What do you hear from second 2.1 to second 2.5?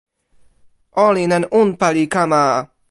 kama.